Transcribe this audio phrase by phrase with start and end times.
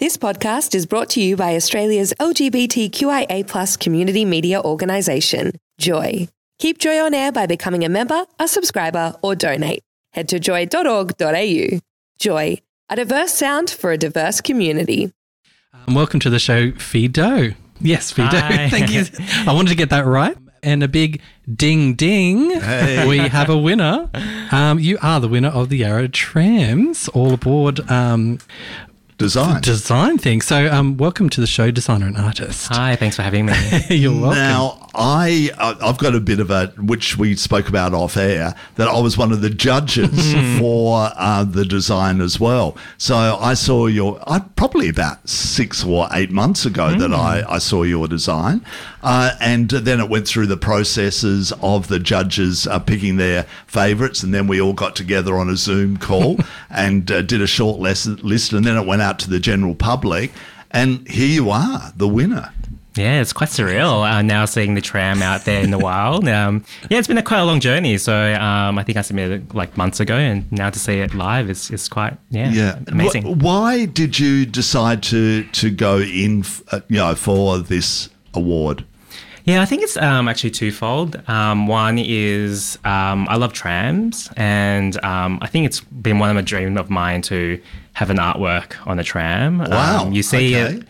[0.00, 6.26] This podcast is brought to you by Australia's LGBTQIA community media organisation, Joy.
[6.58, 9.84] Keep Joy on air by becoming a member, a subscriber, or donate.
[10.12, 11.78] Head to joy.org.au.
[12.18, 12.58] Joy,
[12.90, 15.12] a diverse sound for a diverse community.
[15.72, 17.54] Um, welcome to the show, Phi Do.
[17.80, 18.36] Yes, Phi Do.
[18.36, 18.68] Hi.
[18.70, 19.04] Thank you.
[19.46, 20.36] I wanted to get that right.
[20.64, 21.20] And a big
[21.54, 22.50] ding ding.
[22.50, 23.06] Hey.
[23.06, 24.10] We have a winner.
[24.50, 28.38] Um, you are the winner of the Yarra Trams All Aboard um,
[29.16, 29.62] Design.
[29.62, 30.40] design thing.
[30.40, 32.68] So, um, welcome to the show, designer and artist.
[32.68, 33.54] Hi, thanks for having me.
[33.90, 34.38] You're welcome.
[34.38, 38.54] Now, I uh, I've got a bit of a which we spoke about off air
[38.76, 40.58] that I was one of the judges Hmm.
[40.58, 42.76] for uh, the design as well.
[42.98, 47.14] So I saw your I, probably about six or eight months ago that Hmm.
[47.14, 48.64] I, I saw your design,
[49.02, 54.22] uh, and then it went through the processes of the judges uh, picking their favourites,
[54.22, 56.38] and then we all got together on a Zoom call
[56.70, 59.74] and uh, did a short lesson, list, and then it went out to the general
[59.74, 60.32] public.
[60.70, 62.52] And here you are, the winner.
[62.96, 66.28] Yeah, it's quite surreal uh, now seeing the tram out there in the wild.
[66.28, 67.98] Um, yeah, it's been a quite a long journey.
[67.98, 71.14] So um, I think I submitted it like months ago, and now to see it
[71.14, 73.22] live is, is quite yeah, Yeah, amazing.
[73.24, 78.08] Wh- why did you decide to to go in, f- uh, you know, for this
[78.34, 78.84] award?
[79.46, 81.20] Yeah, I think it's um, actually twofold.
[81.28, 86.34] Um, one is um, I love trams, and um, I think it's been one of
[86.34, 87.60] my dreams of mine to
[87.92, 89.58] have an artwork on a tram.
[89.58, 90.76] Wow, Um, you see okay.
[90.76, 90.84] it.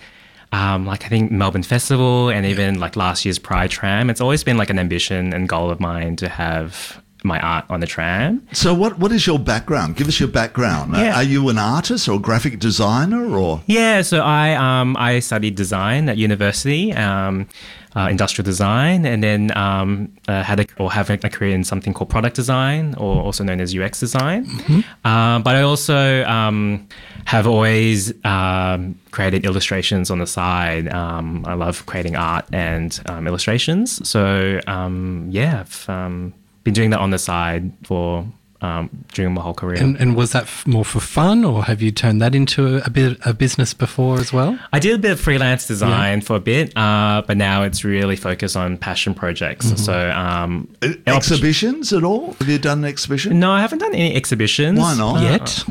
[0.55, 4.08] Um, like I think Melbourne Festival and even like last year's Pride Tram.
[4.08, 7.80] It's always been like an ambition and goal of mine to have my art on
[7.80, 8.47] the tram.
[8.53, 9.97] So, what what is your background?
[9.97, 10.94] Give us your background.
[10.94, 11.17] Uh, Yeah.
[11.17, 13.62] Are you an artist or a graphic designer or?
[13.66, 17.47] Yeah, so I um, I studied design at university, um,
[17.97, 21.94] uh, industrial design, and then um, uh, had a, or have a, career in something
[21.94, 24.47] called product design, or also known as UX design.
[25.05, 26.86] Um, but I also um,
[27.25, 30.92] have always um, created illustrations on the side.
[30.92, 34.06] Um, I love creating art and um, illustrations.
[34.09, 38.26] So um, yeah, I've um, been doing that on the side for
[38.64, 39.78] um, during my whole career.
[39.84, 42.91] and, and was that f- more for fun, or have you turned that into a
[42.91, 44.52] bit a business before as well?
[44.72, 48.16] I did a bit of freelance design for a bit, uh, but now it's really
[48.16, 49.66] focused on passion projects.
[49.84, 52.34] So, um, Uh, Exhibitions at all?
[52.41, 53.38] Have you done an exhibition?
[53.38, 55.22] no, I haven't done any exhibitions Why not?
[55.22, 55.64] Yet?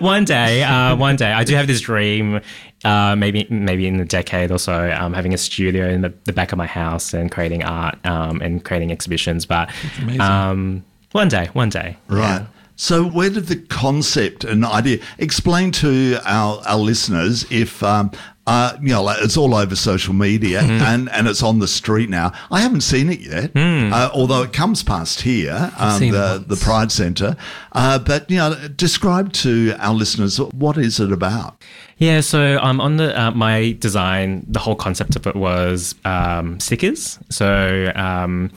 [0.00, 2.40] one day, uh, one day, I do have this dream.
[2.84, 6.32] Uh, maybe, maybe in a decade or so, um, having a studio in the, the
[6.32, 9.44] back of my house and creating art um, and creating exhibitions.
[9.46, 9.68] But
[10.00, 10.20] amazing.
[10.20, 12.46] um, one day, one day, Right.
[12.80, 18.12] So, where did the concept and idea explain to our, our listeners if, um,
[18.46, 20.84] uh, you know, like it's all over social media Mm-hmm.
[20.84, 22.30] and, and it's on the street now.
[22.52, 23.92] I haven't seen it yet, Hmm.
[23.92, 27.36] uh, although it comes past here, um, the, the Pride Centre.
[27.72, 31.60] Uh, but, you know, describe to our listeners what is it about?
[31.96, 36.60] Yeah, so um, on the uh, my design, the whole concept of it was um,
[36.60, 37.18] stickers.
[37.28, 38.52] So um,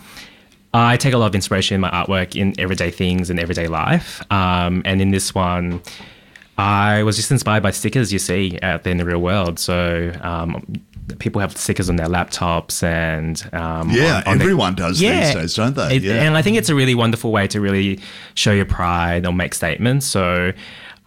[0.73, 4.21] I take a lot of inspiration in my artwork in everyday things and everyday life.
[4.31, 5.81] Um, and in this one,
[6.57, 9.59] I was just inspired by stickers you see out there in the real world.
[9.59, 10.63] So um,
[11.19, 15.33] people have stickers on their laptops and um, Yeah, on- on their- everyone does these
[15.35, 15.97] days, don't they?
[15.97, 16.23] It- yeah.
[16.23, 17.99] And I think it's a really wonderful way to really
[18.35, 20.05] show your pride or make statements.
[20.05, 20.53] So,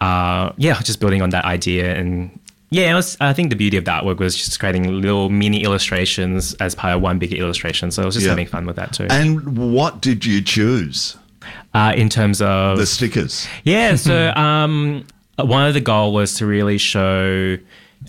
[0.01, 1.95] uh, yeah, just building on that idea.
[1.95, 2.37] And
[2.75, 6.53] yeah, was, I think the beauty of that work was just creating little mini illustrations
[6.55, 7.91] as part of one big illustration.
[7.91, 8.31] So I was just Yeah.
[8.31, 9.07] having fun with that too.
[9.09, 11.17] and what did you choose?
[11.75, 13.47] uh, in terms of The stickers.
[13.63, 15.05] yeah, so um,
[15.37, 17.57] one of the goal was to really show.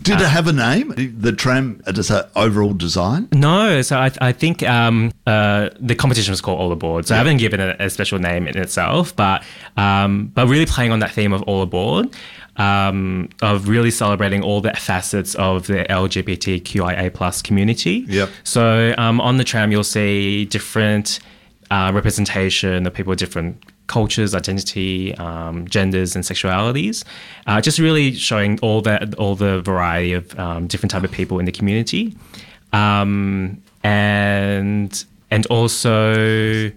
[0.02, 0.92] Did it have a name?
[1.18, 3.28] The tram, uh, does that overall design?
[3.32, 7.06] No, so I, I think um, uh, the competition was called All Aboard.
[7.06, 9.42] So I haven't given it a special name in itself, but
[9.76, 12.14] um, but really playing on that theme of All Aboard,
[12.56, 18.04] um, of really celebrating all the facets of the LGBTQIA plus community.
[18.08, 18.30] Yep.
[18.44, 21.20] So um, on the tram, you'll see different
[21.70, 27.04] uh, representation of people with different cultures, identity, um, genders, and sexualities.
[27.46, 31.38] Uh, just really showing all that, all the variety of um, different type of people
[31.38, 32.16] in the community,
[32.72, 36.70] um, and and also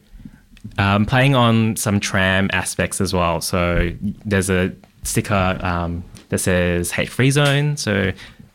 [0.77, 3.42] um, playing on some tram aspects as well.
[3.42, 4.74] So there's a
[5.04, 8.12] sticker um, that says "hate free zone." So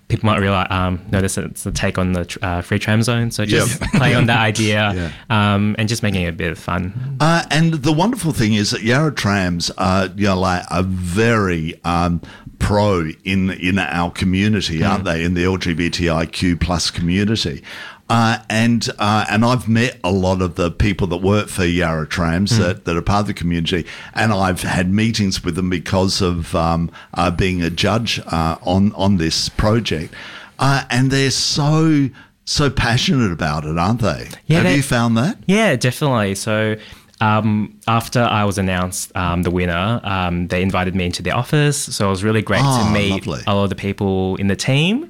[0.08, 3.30] people might realize um, notice it's a take on the tr- uh, free tram zone.
[3.30, 3.90] So just Yep.
[3.92, 4.92] playing on that idea
[5.30, 5.54] Yeah.
[5.54, 7.16] um, and just making it a bit of fun.
[7.20, 11.80] Uh, and the wonderful thing is that Yarra Trams are, you know, like are very
[11.84, 12.20] um,
[12.58, 15.24] pro in in our community, aren't they?
[15.24, 17.62] In the LGBTIQ plus community.
[18.10, 22.06] Uh, and uh, and I've met a lot of the people that work for Yarra
[22.06, 22.62] Trams Hmm.
[22.62, 26.54] that, that are part of the community, and I've had meetings with them because of
[26.54, 30.12] um, uh, being a judge uh, on on this project,
[30.58, 32.10] uh, and they're so
[32.44, 34.28] so passionate about it, aren't they?
[34.46, 35.38] Yeah, Have they- you found that?
[35.46, 36.34] Yeah, definitely.
[36.34, 36.76] So
[37.20, 41.76] um, after I was announced um, the winner, um, they invited me into the office.
[41.96, 43.42] So it was really great Oh, to meet lovely.
[43.46, 45.08] a lot of the people in the team.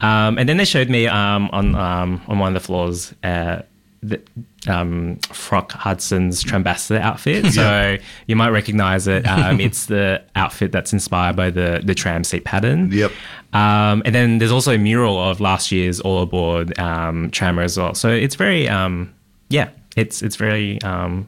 [0.00, 3.14] Um, and then they showed me um, on um, on one of the floors.
[3.22, 3.62] Uh,
[4.00, 4.20] the,
[4.68, 7.46] um, Frock Hudson's Trambassador outfit.
[7.52, 7.96] So
[8.28, 9.26] you might recognize it.
[9.28, 12.92] Um, it's the outfit that's inspired by the, the tram seat pattern.
[12.92, 13.10] Yep.
[13.52, 17.76] Um, and then there's also a mural of last year's All Aboard um, trammer as
[17.76, 17.94] well.
[17.94, 19.12] So it's very, um,
[19.48, 21.26] yeah, it's it's very um,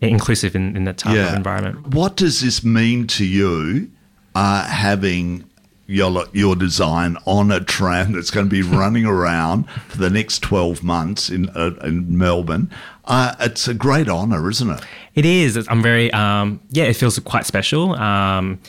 [0.00, 1.88] inclusive in, in that type of environment.
[1.88, 3.90] What does this mean to you,
[4.34, 5.44] uh, having
[5.86, 10.40] your your design on a tram that's going to be running around for the next
[10.40, 12.70] twelve months in uh, in Melbourne?
[13.06, 14.82] Uh, it's a great honour, isn't it?
[15.14, 15.66] It is.
[15.70, 17.94] I'm very, um, yeah, it feels quite special.
[17.94, 18.60] Um,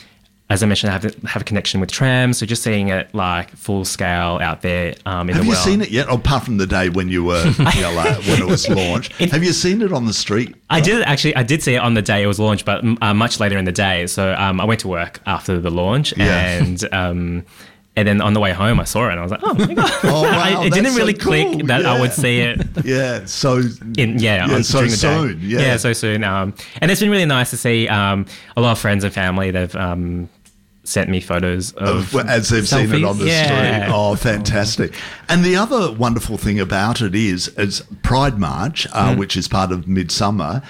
[0.50, 3.50] as I mentioned, I have, have a connection with trams, so just seeing it like
[3.50, 6.08] full scale out there um, in Have the you seen it yet?
[6.10, 9.42] Apart from the day when you were you know, like, when it was launched, have
[9.44, 10.54] you seen it on the street?
[10.68, 11.34] I did actually.
[11.36, 13.64] I did see it on the day it was launched, but uh, much later in
[13.64, 14.06] the day.
[14.08, 16.58] So um, I went to work after the launch, Yeah.
[16.58, 17.44] and um,
[17.96, 19.74] and then on the way home, I saw it, and I was like, oh my
[19.74, 19.90] god!
[20.04, 21.32] Oh, wow, I- it didn't so really cool.
[21.52, 22.14] click that I would Yeah.
[22.16, 22.60] see it.
[22.84, 23.62] Yeah, so
[23.98, 25.46] In, yeah, Yeah, on, so soon, Day.
[25.46, 25.76] yeah.
[25.76, 26.24] so soon.
[26.24, 28.26] Um, and it's been really nice to see um,
[28.56, 29.50] a lot of friends and family.
[29.50, 30.28] They've um,
[30.84, 32.14] sent me photos of.
[32.14, 33.44] of, as they've seen it on the Yeah.
[33.84, 33.94] street.
[33.94, 34.94] Oh, fantastic!
[35.28, 39.18] And the other wonderful thing about it is, is Pride March, uh, Mm.
[39.18, 40.62] which is part of Midsumma.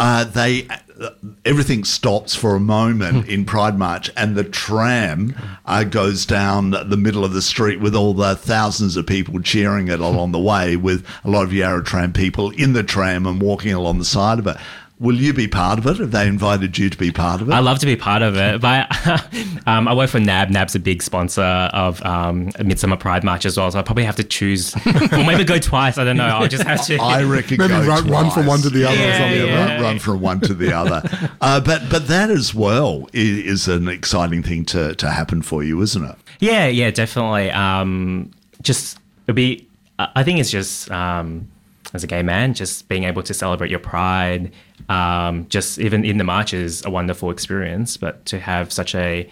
[0.00, 0.66] Uh, they
[1.00, 1.10] uh,
[1.44, 3.28] everything stops for a moment Mm.
[3.28, 5.34] in Pride March, and the tram
[5.66, 9.88] uh, goes down the middle of the street with all the thousands of people cheering
[9.88, 13.40] it along the way, with a lot of Yarra Tram people in the tram and
[13.40, 14.56] walking along the side of it.
[15.00, 15.98] Will you be part of it?
[15.98, 17.52] Have they invited you to be part of it?
[17.52, 18.88] I love to be part of it, but
[19.68, 20.50] um, I work for NAB.
[20.50, 24.16] NAB's a big sponsor of um, Midsumma Pride March as well, so I probably have
[24.16, 24.74] to choose,
[25.12, 25.98] or maybe go twice.
[25.98, 26.24] I don't know.
[26.26, 26.96] I'll just have to.
[27.00, 29.36] I reckon Maybe go run, run from one to the other or Yeah, something.
[29.36, 29.66] Yeah, like yeah.
[29.66, 29.74] that.
[29.74, 31.02] run, run from one to the other.
[31.40, 35.62] Uh, but but that as well i- is an exciting thing to, to happen for
[35.62, 36.16] you, isn't it?
[36.40, 37.52] Yeah, yeah, definitely.
[37.52, 38.98] Um, just
[39.28, 39.64] it'd be.
[40.00, 41.48] I I think it's just um,
[41.94, 44.52] as a gay man, just being able to celebrate your pride,
[44.88, 47.96] um, just even in the march is a wonderful experience.
[47.96, 49.28] But to have such a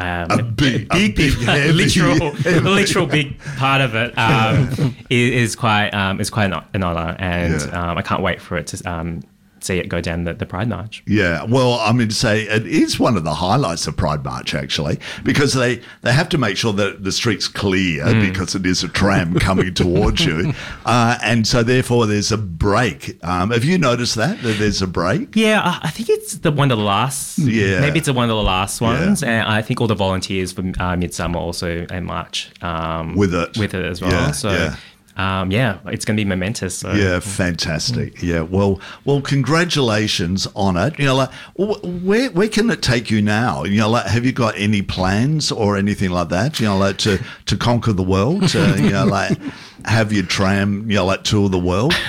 [0.00, 5.50] um, A big- a big, heavy- literal, heavy- literal big part of it um, is,
[5.50, 7.90] is quite um, is quite an, an honor, and Yeah.
[7.90, 9.22] um, I can't wait for it to um,
[9.64, 11.02] see it go down the, the Pride March.
[11.06, 14.54] Yeah, well, I mean to say it is one of the highlights of Pride March
[14.54, 18.82] actually, because they they have to make sure that the street's clear because it is
[18.82, 20.52] a tram coming towards you,
[20.86, 23.18] uh, and so therefore there's a break.
[23.24, 25.34] Um, have you noticed that that there's a break?
[25.36, 27.38] Yeah, I- think it's the one of the last.
[27.38, 27.80] Yeah.
[27.80, 29.06] maybe it's the one of the last Yeah.
[29.06, 33.34] ones, and I think all the volunteers for uh, Midsumma also in March um, With
[33.34, 33.56] it.
[33.58, 34.10] with it as well.
[34.12, 34.76] Yeah, so yeah.
[35.18, 36.76] Um, yeah, it's going to be momentous.
[36.76, 36.92] So.
[36.92, 38.22] Yeah, fantastic.
[38.22, 40.96] Yeah, well, well, congratulations on it.
[40.98, 43.64] You know, like, where where can it take you now?
[43.64, 46.60] You know, like, have you got any plans or anything like that?
[46.60, 48.48] You know, like to to conquer the world.
[48.50, 49.36] To, you know, like
[49.88, 50.90] have your tram.
[50.90, 51.94] yell at like tour the world.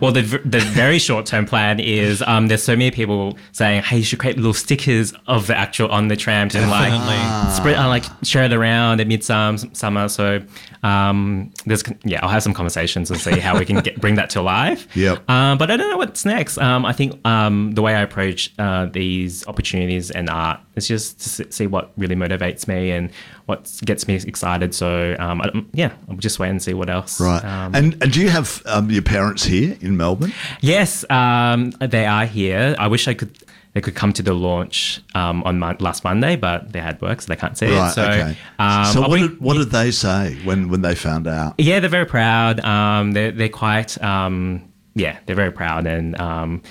[0.00, 3.98] Well, the, the very short term plan is um, there's so many people saying, hey,
[3.98, 6.92] you should create little stickers of the actual on the tram to like
[7.56, 10.10] spread, uh, like share it around at Midsumma.
[10.10, 10.40] So
[10.82, 14.30] um, there's yeah, I'll have some conversations and see how we can get, bring that
[14.30, 14.86] to life.
[15.00, 15.30] Yep.
[15.30, 16.58] Um, but I don't know what's next.
[16.58, 21.38] Um, I think um, the way I approach uh, these opportunities and art is just
[21.38, 23.10] to see what really motivates me and
[23.46, 24.74] what gets me excited.
[24.74, 27.19] So um, I, yeah, I'll just wait and see what else.
[27.20, 27.44] Right.
[27.44, 30.32] Um, and and do you have um, your parents here in Melbourne?
[30.60, 32.74] Yes, um, they are here.
[32.78, 33.30] I wish I could.
[33.72, 37.20] They could come to the launch um, on mon- last Monday, but they had work,
[37.20, 37.88] so they can't see Right.
[37.90, 37.94] it.
[37.94, 38.36] So, okay.
[38.58, 41.54] um, so what bring- did, what did they say when when they found out?
[41.58, 42.58] yeah, they're very proud.
[42.64, 44.62] Um, they're they're quite um,
[44.96, 46.62] yeah, they're very proud, and um,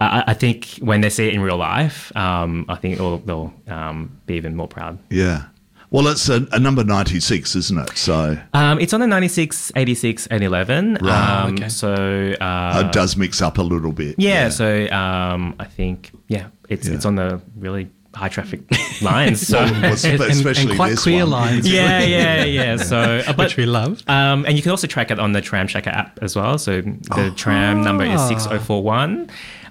[0.00, 3.54] I, I think when they see it in real life, um, I think they'll, they'll
[3.68, 4.98] um, be even more proud.
[5.08, 5.44] Yeah.
[5.90, 7.96] Well, it's a, a number ninety six, isn't it?
[7.98, 10.98] So Um, it's on the 96, 86, and 11.
[11.00, 11.42] Right.
[11.44, 11.68] Um, Okay.
[11.68, 11.92] So
[12.40, 14.14] uh, it does mix up a little bit.
[14.18, 16.94] Yeah, so um, I think yeah, it's Yeah.
[16.94, 18.60] it's on the really high traffic
[19.02, 19.46] lines.
[19.46, 21.30] So Well, spe- And, and- and quite this clear one.
[21.30, 21.68] lines.
[21.68, 22.76] yeah, yeah, yeah.
[22.92, 24.02] So uh, but, Which we love.
[24.08, 26.56] Um, and you can also track it on the tramTRACKER app as well.
[26.58, 29.28] So the tram number is six zero four one.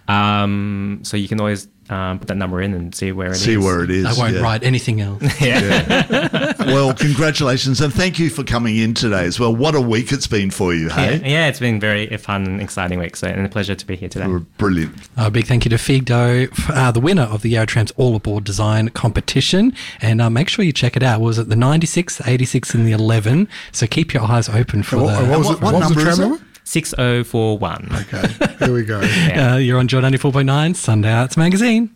[0.10, 3.42] Um, so you can always um, put that number in and see where it is.
[3.42, 4.06] See where it is.
[4.06, 4.42] I won't yeah.
[4.42, 5.24] write anything else.
[5.40, 6.54] Yeah.
[6.60, 9.56] Well, congratulations and thank you for coming in today as well.
[9.56, 11.32] What a week it's been for you, Yeah, hey?
[11.32, 13.16] yeah, it's been very fun and exciting week.
[13.16, 14.28] So, and a pleasure to be here today.
[14.58, 14.94] Brilliant.
[15.18, 18.16] A big thank you to Phi Do, uh, the winner of the Yarra Trams All
[18.16, 19.74] Aboard Design competition.
[20.02, 21.22] And uh, make sure you check it out.
[21.22, 23.48] Was it the 96, 86, and the 11?
[23.72, 25.30] So keep your eyes open for What, the.
[25.30, 26.42] what was, what- it, what what was the number is it?
[26.70, 27.24] Number?
[27.24, 27.90] 6041.
[27.94, 29.00] Okay, here we go.
[29.40, 31.96] Uh, you're on Joy 94.9, Sunday Arts Magazine.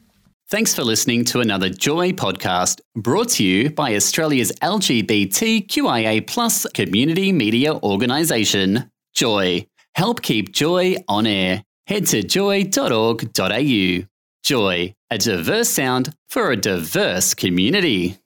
[0.49, 7.31] Thanks for listening to another Joy podcast brought to you by Australia's LGBTQIA plus community
[7.31, 9.65] media organisation, Joy.
[9.95, 11.63] Help keep Joy on air.
[11.87, 14.07] Head to joy.org.au.
[14.43, 18.17] Joy, a diverse sound for a diverse community.